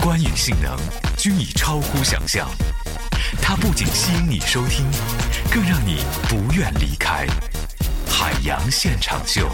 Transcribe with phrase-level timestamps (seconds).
[0.00, 0.76] 观影性能
[1.18, 2.48] 均已超乎想象。
[3.42, 4.86] 它不仅吸引你收听，
[5.52, 7.26] 更让你不愿离开。
[8.08, 9.48] 海洋现场秀，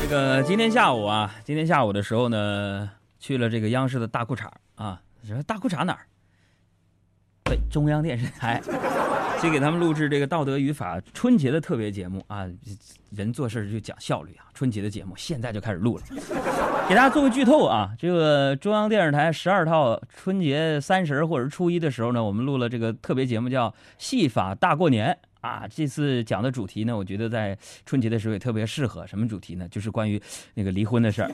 [0.00, 5.00] 这个今天下午啊，今天下午的时候呢，去了这个央视的大裤衩啊，
[5.46, 6.06] 大裤衩哪儿？
[7.44, 8.60] 对，中央电视台。
[9.40, 12.46] 去给他们录制这个道德语法春节的特别节目啊，
[13.10, 14.48] 人做事就讲效率啊。
[14.54, 16.04] 春节的节目现在就开始录了，
[16.88, 17.92] 给大家做个剧透啊。
[17.98, 23.68] 这个中央电视台十二套春节三十或者初一的时候呢，我们录了这个特别节目叫
[23.98, 25.10] 《戏法大过年》
[25.46, 25.66] 啊。
[25.68, 29.06] 这次讲的主题呢，我觉得在春节的时候也特别适合。
[29.06, 29.68] 什么主题呢？
[29.68, 30.18] 就是关于
[30.54, 31.30] 那个离婚的事儿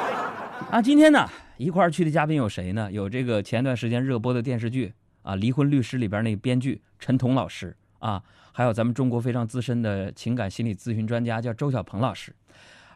[0.70, 0.80] 啊。
[0.80, 2.90] 今天呢，一块儿去的嘉宾有谁呢？
[2.90, 4.94] 有这个前段时间热播的电视剧。
[5.24, 12.32] 啊，《离婚律师》里边那个编剧陈彤老师啊，还有咱们中国非常资深的情感心理咨询专家叫周小鹏老师，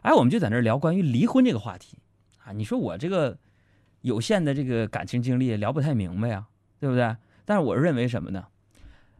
[0.03, 1.97] 哎，我们就在那聊关于离婚这个话题
[2.45, 2.53] 啊。
[2.53, 3.37] 你说我这个
[4.01, 6.45] 有限的这个感情经历聊不太明白呀，
[6.79, 7.15] 对不对？
[7.45, 8.45] 但是我认为什么呢？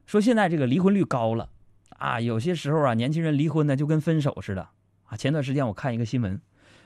[0.06, 1.50] 说现在这个离婚率高了
[1.98, 4.70] 啊，有些时候啊，年轻人离婚呢就跟分手似的
[5.06, 5.18] 啊。
[5.18, 6.40] 前段时间我看一个新闻，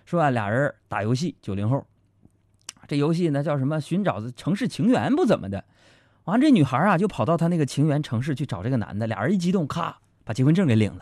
[0.06, 1.86] 说啊，俩人打游戏，九零后，
[2.88, 3.82] 这游戏呢叫什么？
[3.82, 5.66] 寻找城市情缘不怎么的。
[6.26, 11.02] 完，这女孩啊就跑到她那个情缘城市去找这个男的，俩人一激动，咔把结婚证给领了。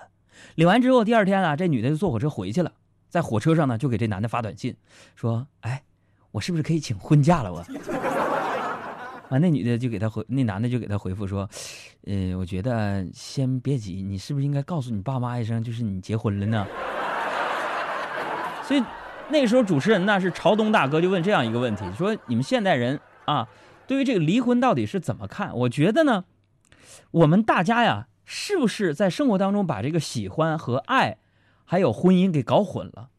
[0.56, 2.72] 领完之后，第二天啊，这女的就坐火车回去了，
[3.08, 4.76] 在火车上呢就给这男的发短信，
[5.16, 5.84] 说：“哎，
[6.32, 7.54] 我是不是可以请婚假了？
[7.54, 7.64] 我。
[9.30, 11.48] ”完，那女的就给他回，那男的就给他回复说
[12.08, 16.66] ：“嗯，我觉得先别急，你是不是应该告诉你爸妈一声，就是你结婚了呢？”
[18.66, 18.84] 所以
[19.30, 23.48] 那时候主持人呢是朝东大哥，就问这样一个问题，说：“你们现代人啊？”
[23.92, 25.54] 对于这个离婚到底是怎么看？
[25.54, 26.24] 我觉得呢，
[27.12, 31.18] 我们大家呀，是不是在生活当中把这个喜欢和爱，
[31.66, 33.10] 还有婚姻给搞混了？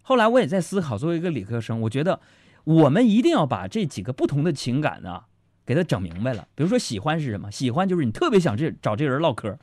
[0.00, 2.18] 后来我也在思考，作为一个理科生，我觉得
[2.64, 5.24] 我们一定要把这几个不同的情感呢，
[5.66, 6.48] 给它整明白了。
[6.54, 7.52] 比如说，喜欢是什么？
[7.52, 9.58] 喜欢就是你特别想这找这人唠嗑。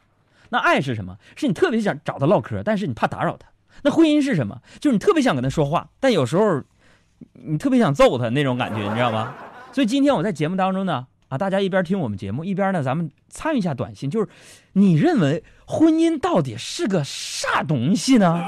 [0.49, 1.17] 那爱是什么？
[1.35, 3.47] 是你特别想找他唠嗑，但是你怕打扰他。
[3.81, 4.61] 那婚姻是什么？
[4.79, 6.61] 就是你特别想跟他说话，但有时候
[7.31, 9.33] 你特别想揍他那种感觉，你知道吗？
[9.73, 14.27] 所以今天我在节目当中呢，啊，大家一边听我们节目，一边呢，咱们参与一下短信，就是
[14.73, 18.39] 你认为婚姻到底是个啥东西呢？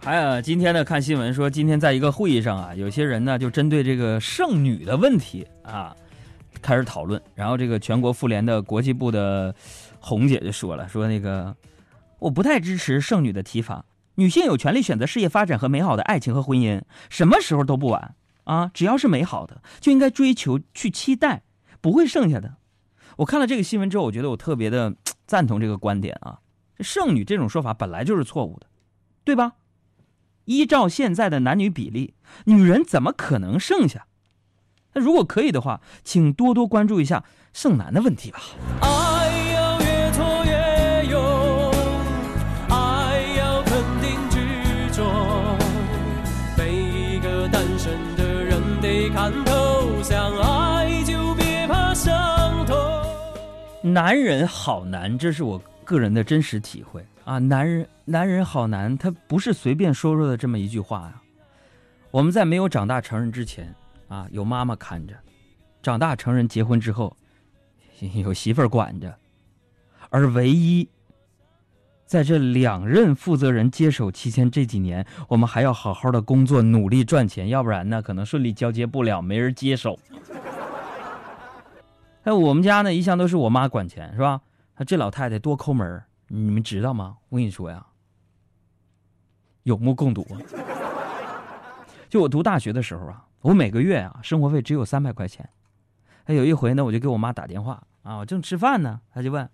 [0.00, 5.92] 还有今天呢，看新闻说，今天在一个会议上啊，有些人呢就针对这个剩女的问题啊
[6.62, 9.52] 开始讨论，然后这个全国妇联的国际部的。
[10.04, 11.56] 红姐就说了：“说那个，
[12.18, 13.86] 我不太支持剩女的提法。
[14.16, 18.70] 女性有权利选择事业发展和美好的爱情和婚姻，什么时候都不晚啊！
[18.74, 21.42] 只要是美好的，就应该追求去期待，
[21.80, 22.56] 不会剩下的。”
[23.16, 24.94] 我看了这个新闻之后，我觉得我特别的
[25.26, 26.40] 赞同这个观点啊！
[26.80, 28.66] 剩女这种说法本来就是错误的，
[29.24, 29.54] 对吧？
[30.44, 32.12] 依照现在的男女比例，
[32.44, 34.06] 女人怎么可能剩下？
[34.92, 39.13] 那如果可以的话，请多多关注一下剩男的问题吧。
[47.78, 52.76] 深的人得看透想爱就别怕伤痛
[53.82, 57.38] 男人好难，这是我个人的真实体会啊！
[57.38, 61.20] 男人，男人好难，他不是随便说说的这么一句话呀。
[62.10, 63.74] 我们在没有长大成人之前
[64.08, 65.14] 啊，有妈妈看着；
[65.82, 67.14] 长大成人结婚之后，
[68.14, 69.14] 有媳妇儿管着。
[70.10, 70.88] 而唯一
[72.06, 79.98] 在这两任负责人接手期间这几年，我们还要好好的工作，努力赚钱，要不然呢，可能顺利交接不了，没人接手。
[82.24, 84.40] 哎，我们家呢一向都是我妈管钱，是吧？
[84.86, 87.16] 这老太太多抠门你们知道吗？
[87.28, 87.84] 我跟你说呀，
[89.62, 90.26] 有目共睹。
[92.08, 95.48] 就我读大学的时候啊，我每个月啊生活费只有三百块钱。
[96.24, 99.48] 哎，有一回呢，我就给我妈打电话啊，我正吃饭呢，她就问：“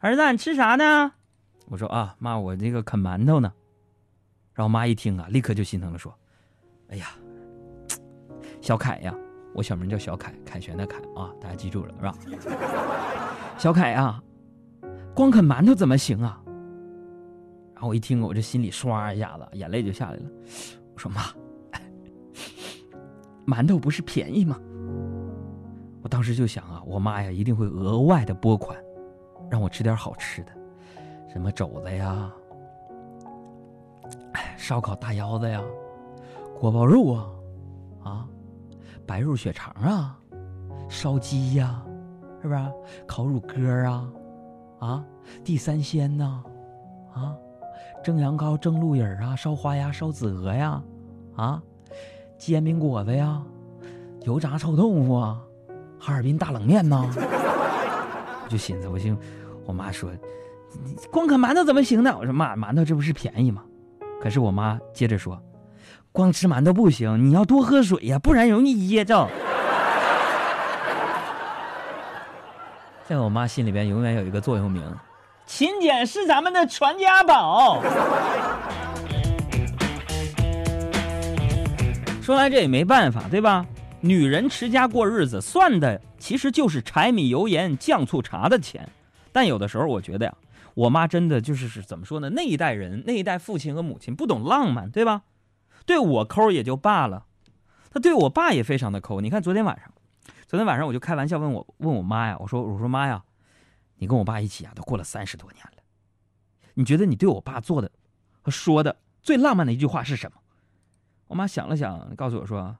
[0.00, 1.12] 儿子，你吃啥呢？”
[1.72, 3.50] 我说：“啊，妈，我这个啃馒头呢。”
[4.52, 6.14] 然后妈一听啊，立刻就心疼了，说
[6.92, 7.06] ：“哎呀，
[8.60, 9.14] 小凯呀。”
[9.54, 12.14] 我小名叫小凯，凯旋的凯啊，大家记住了是吧？
[13.58, 14.22] 小凯呀，
[15.14, 16.42] 光啃馒头怎么行啊？
[17.74, 20.22] 然后我一听，我这心里唰一下子眼泪就下来了。
[20.94, 21.22] 我说妈，
[23.46, 24.58] 馒头不是便宜吗？
[26.02, 28.78] 我当时就想啊，我妈呀一定会额外的拨款，
[29.50, 30.52] 让我吃点好吃的，
[31.32, 32.30] 什么肘子呀，
[34.32, 35.62] 哎烧烤大腰子呀，
[36.60, 37.26] 锅包肉啊，
[38.04, 38.28] 啊。
[39.04, 40.16] 白肉血肠啊，
[40.88, 41.82] 烧鸡呀，
[42.40, 42.60] 是不是？
[43.06, 44.08] 烤乳鸽啊，
[44.78, 45.04] 啊，
[45.44, 46.42] 地三鲜呐，
[47.12, 47.34] 啊，
[48.04, 50.82] 蒸羊羔、蒸鹿尾啊，烧花鸭、烧子鹅呀，
[51.34, 51.62] 啊，
[52.38, 53.42] 煎饼果子呀，
[54.22, 55.42] 油炸臭豆腐啊，
[55.98, 57.04] 哈尔滨大冷面呐。
[58.44, 59.18] 我 就寻思，我寻，
[59.66, 60.10] 我妈说，
[61.10, 62.16] 光啃馒头怎么行呢？
[62.18, 63.62] 我说妈，馒头这不是便宜吗？
[64.20, 65.40] 可是我妈接着说，
[66.12, 69.28] 光吃馒头不行，你要多喝水呀，不然容易噎着。
[73.04, 74.82] 在我妈心里边，永远有一个座右铭：
[75.44, 77.82] 勤俭是咱们的传家宝。
[82.22, 83.66] 说来这也没办法，对吧？
[84.00, 88.88] 女人持家过日子，算的其实就是柴米油盐酱醋茶的钱。
[89.32, 90.34] 但有的时候，我觉得呀，
[90.74, 92.30] 我妈真的就是是怎么说呢？
[92.30, 95.22] 那一代人，那一代父亲和母亲不懂浪漫，对吧？
[95.84, 97.26] 对我抠也就罢了，
[97.90, 99.20] 他对我爸也非常的抠。
[99.20, 99.92] 你看昨天晚上。
[100.46, 103.24] 昨天晚上我就开玩笑问我问我妈呀，我说我说妈呀，
[103.96, 105.82] 你跟我爸一起啊，都过了三十多年了，
[106.74, 107.90] 你觉得你对我爸做的
[108.42, 110.36] 和说的最浪漫的一句话是什么？
[111.28, 112.76] 我妈想了想，告诉我说，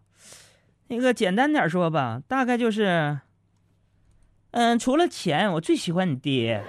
[0.89, 3.21] 那个简单点说吧，大概就是，
[4.51, 6.63] 嗯，除了钱，我最喜欢你爹。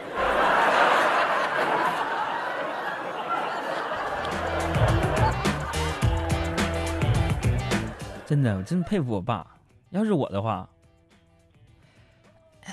[8.34, 9.46] 真的，我真佩服我爸。
[9.92, 10.68] 要是我的话。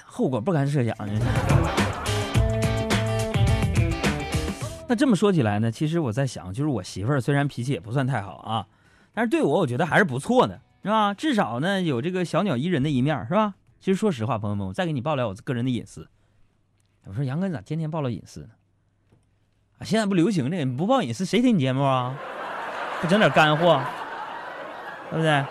[0.07, 0.97] 后果不堪设想。
[4.89, 8.67] 那这么说起来呢，其实我在想，就是我媳妇儿虽然脾气也不算太好啊，
[9.13, 11.13] 但是对我我觉得还是不错的，是吧？
[11.13, 13.53] 至少呢有这个小鸟依人的一面，是吧？
[13.81, 16.09] 其实说实话，朋友们，我再给你爆料我个人的隐私。
[17.05, 18.49] 我说杨哥，你咋天天爆料隐私呢？
[19.79, 22.19] 啊，现在不流行这个，不报隐私谁听你节目啊？
[23.03, 23.79] 不整点干货，
[25.11, 25.45] 对不对？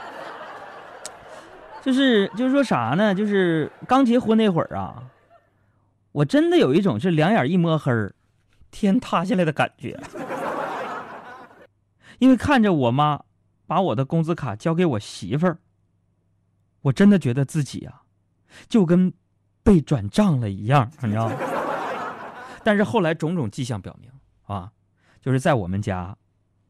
[1.82, 3.14] 就是就是说啥呢？
[3.16, 5.04] 就是刚结婚那会儿啊，
[6.12, 7.92] 我真的有一种是两眼一摸黑，
[8.72, 10.00] 天塌下来的感觉。
[12.20, 13.22] 因为看着我妈
[13.66, 15.58] 把我的工资卡交给我媳妇儿，
[16.82, 18.02] 我真的觉得自己啊，
[18.68, 19.14] 就跟
[19.64, 21.36] 被转账了一样，你知道吗？
[22.62, 24.12] 但是后来种种迹象表明
[24.48, 24.70] 啊，
[25.22, 26.14] 就是在我们家，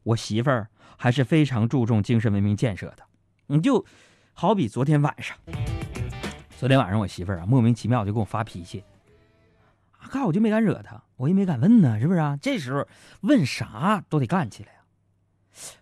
[0.02, 3.04] 我媳妇儿还是非常注重精神文明建设的。
[3.46, 3.84] 你就。
[4.32, 5.36] 好比昨天晚上，
[6.56, 8.82] 昨天晚上我媳妇儿啊莫名其妙就给我发脾气，
[9.98, 12.38] 啊，看我就没敢惹她，我也没敢问呢，是不是啊？
[12.40, 12.88] 这时候
[13.20, 14.78] 问啥都得干起来呀。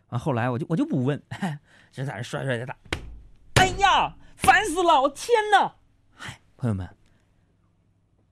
[0.09, 1.23] 完后来我就我就不问，
[1.93, 2.75] 就在那摔摔的打。
[3.61, 5.03] 哎呀，烦死了！
[5.03, 5.77] 我天哪！
[6.17, 6.89] 嗨，朋友们，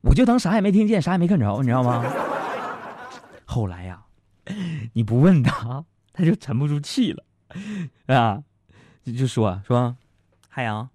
[0.01, 2.05] 我就当啥也没听见，啥也没看着，你知道吗？
[3.45, 4.03] 后来呀，
[4.97, 5.85] 你不问他，
[6.15, 7.23] 他就沉不住气了，
[8.07, 8.43] 啊，
[9.05, 9.95] 就就说说。
[10.49, 10.89] 海洋，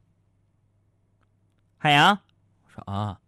[1.77, 2.17] 海洋，
[2.63, 3.19] 我说啊，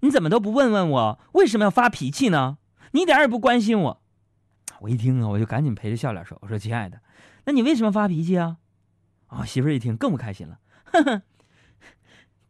[0.00, 2.56] 你怎么都不问问我为什么要发脾气呢？
[2.92, 4.02] 你一点也不关心我。
[4.80, 7.02] 我一听啊，我就赶紧陪着笑脸说：“我说亲爱的，
[7.44, 8.56] 那你为什么发脾气啊？”
[9.28, 11.22] 啊，媳妇儿一听更不开心了，哼哼，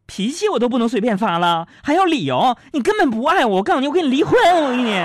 [0.07, 2.57] 脾气我都不能随便发了，还要理由？
[2.73, 4.33] 你根本不爱我，我告诉你，我跟你离婚，
[4.63, 5.05] 我跟你。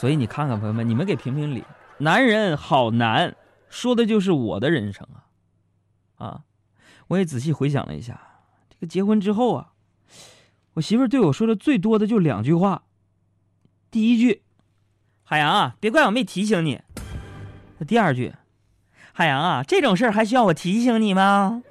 [0.00, 1.62] 所以你看看朋友们，你们给评评理，
[1.98, 3.36] 男人好难。
[3.68, 5.20] 说的就是我的人生啊，
[6.16, 6.40] 啊！
[7.08, 8.18] 我也仔细回想了一下，
[8.70, 9.72] 这个结婚之后啊，
[10.72, 12.84] 我媳妇儿对我说的最多的就两句话。
[13.90, 14.40] 第一句，
[15.22, 16.80] 海洋啊，别怪我没提醒你。
[17.86, 18.34] 第二句，
[19.12, 21.62] 海洋啊，这种事儿还需要我提醒你吗？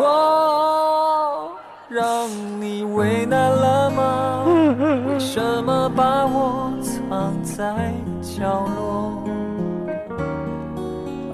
[0.00, 1.54] 我
[1.90, 2.26] 让
[2.58, 4.07] 你为难了吗？
[5.18, 9.24] 为什么把我藏在角落？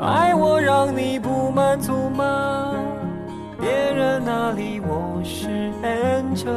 [0.01, 2.75] 爱我让你不满足吗？
[3.61, 5.49] 别人那里我是
[5.83, 6.51] angel。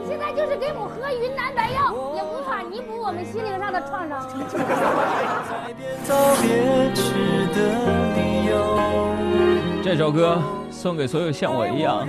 [0.00, 4.26] 你现在就是给母喝云南白药，也无法弥补我们心灵上的创伤。
[9.82, 12.08] 这首歌送给所有像我一样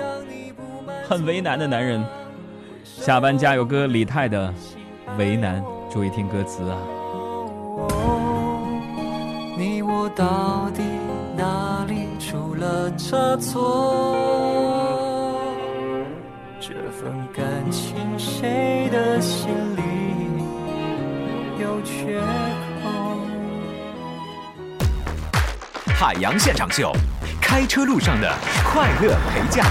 [1.05, 2.01] 很为难的男人。
[2.99, 4.53] 下班加油歌李泰的
[5.17, 6.77] 为难，注意听歌词啊。
[9.57, 10.83] 你我到底
[11.35, 15.33] 哪里出了差错？
[16.59, 19.81] 这份感情谁的心里
[21.57, 22.19] 有缺
[22.83, 22.89] 口？
[25.87, 26.91] 海洋现场秀，
[27.41, 28.29] 开车路上的
[28.65, 29.65] 快乐陪驾。